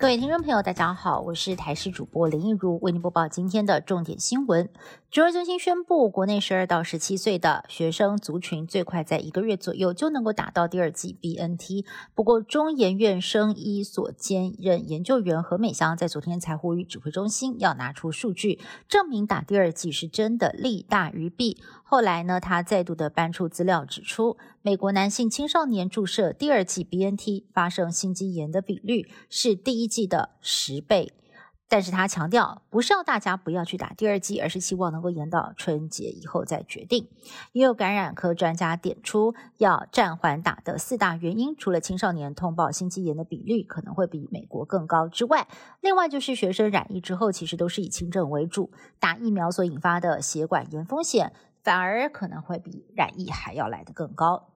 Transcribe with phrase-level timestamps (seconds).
[0.00, 4.68] 各位听众朋友，大家好，我是台视主播林一如，为您播报今天的重点新闻。
[5.10, 11.84] 指挥中心宣布，国内十二到十七岁的学生族群最快在一个月左右就能够打到第二剂 BNT。
[12.14, 21.60] 不过，中研院生医所兼任研究员何美香在昨天才呼吁指挥中心要拿出数据，证明打第二剂是真的利大于弊。
[21.82, 24.36] 后来呢，他再度的搬出资料指出，
[24.68, 31.14] 美国男性青少年注射第二剂 BNT 发生心肌炎的比率是第一剂的十倍。
[31.68, 37.08] 但是他强调，不是要大家不要去打第二剂，而是希望能够延到春节以后再决定。
[37.52, 45.48] 也有感染科专家点出，要暂缓打的四大原因，除了青少年通报心肌炎的比率可能会比美国更高之外，
[45.80, 51.32] 另外就是学生染疫之后，其实都是以轻症为主，打疫苗所引发的血管炎风险。
[51.64, 54.54] 反而可能会比染疫还要来得更高。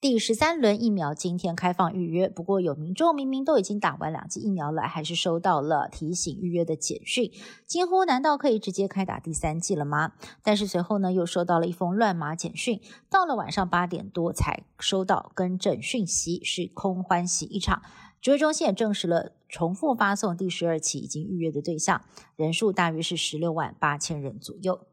[0.00, 7.32] 第十三轮疫苗今天开放预约，不过有民众明明都已经打完两剂疫苗了，还是收到了提醒预约的简讯，
[7.66, 10.12] 惊呼：难道可以直接开打第三剂了吗？
[10.44, 17.82] 但是随后呢，又收到了一封乱码简讯，到了晚上八点多才收到更正讯息，是空欢喜一场。
[18.20, 22.02] 指挥中心也证实了重复发送第十二期已经预约的对象
[22.36, 24.87] 人数大约是十六万八千人左右。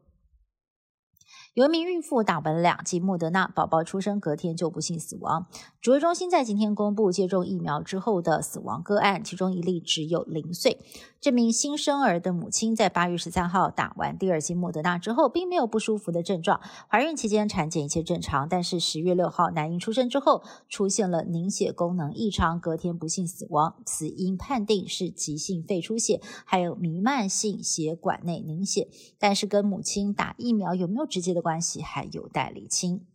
[1.56, 5.46] 有一名孕妇打完两剂莫德纳，宝宝出生隔天就不幸死亡。
[5.80, 10.78] 指挥中心在今天公布接种疫苗之后的死亡个案，其中一例只有零岁。
[11.18, 18.46] 这名新生儿的母亲在八月十三号打完第二剂莫德纳之后，并没有不舒服的症状，怀孕期间产检一切正常。
[18.46, 23.76] 但是十月六号男婴出生之后，出现了凝血功能异常，隔天不幸死亡。
[23.86, 31.45] 死因判定是急性肺出血，还有弥漫性血管内凝血，但是跟母亲打疫苗有没有直接的？
[31.46, 33.06] 关系还有待厘清。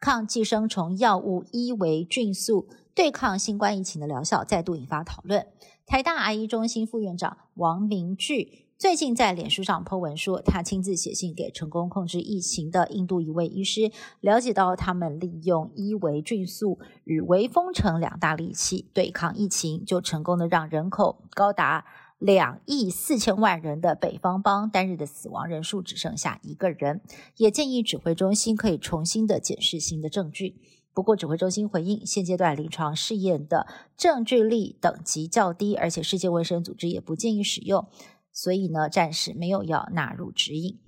[0.00, 5.46] 抗寄生虫药物伊维菌素对抗新冠疫情的疗效再度引发讨论。
[5.86, 21.86] 台大癌医中心副院长王明炬最近在脸书上 po 文说，他亲自写信给成功控制疫情的印度一位医师，了解到他们利用伊维菌素与微风城两大利器对抗疫情，就成功的让人口高达。
[22.18, 27.02] 两亿四千万人的北方邦单日的死亡人数只剩下一个人，
[27.36, 30.56] 也建议指挥中心可以重新的检视新的证据。
[30.94, 33.66] 不过，指挥中心回应，现阶段临床试验的
[33.98, 37.86] 证据力等级较低，而且世界卫生组织也不建议使用，
[38.32, 40.80] 所以呢，暂时没有要纳入指引。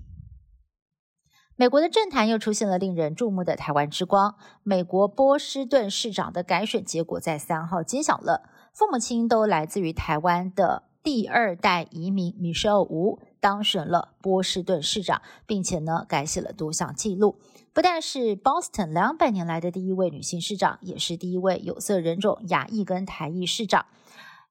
[1.56, 10.88] 美国的政坛又出现了令人注目的台湾之光，美国波士顿市长的改选结果在三号揭晓了，父母亲都来自于台湾的。
[11.03, 17.38] 第二代移民 Michelle 吴当选了波士顿市长，并且呢改写了多项纪录。
[17.72, 23.86] 不但是 Boston 两百年来的第一位女性市长，也是第一位有色人种亚裔跟台裔市长。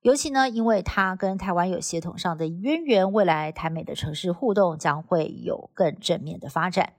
[0.02, 6.94] 尤其呢，因为她跟台湾有协同上的渊源，未来台美的城市互动将会有更正面的发展。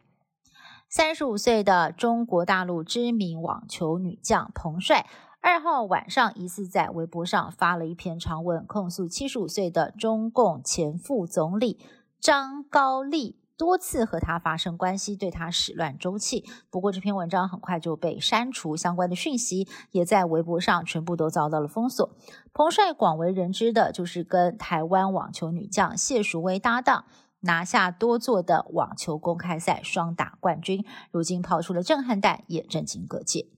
[0.91, 5.07] 三十五岁的中国大陆知名网球女将彭帅。
[5.41, 11.79] 二号晚上，疑似在微博上发了一篇长文，控诉七十五岁的中共前副总理
[12.21, 16.45] 张高丽多次和他发生关系，对他始乱终弃。
[16.71, 22.11] 不过，这篇文章很快就被删除，相关的讯息也在微博上全部都遭到了封锁。
[22.53, 27.05] 彭帅广为人知的就是跟台湾网球女将谢淑薇搭档，
[27.41, 33.58] 拿下多座的网球公开赛双打冠军，如今抛出了震撼弹，也震惊各界。